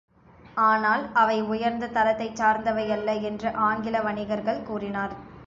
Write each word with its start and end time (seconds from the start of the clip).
ஆனால், 0.61 1.03
அவை 1.13 1.35
உயர்ந்த 1.47 1.89
தரத்தைச் 1.89 2.35
சார்ந்தவையல்ல 2.35 3.13
என்று 3.21 3.51
ஆங்கில்வணிகர்கள் 3.61 4.63
கூறினர். 4.63 5.15